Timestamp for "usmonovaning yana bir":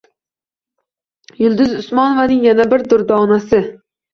1.81-2.89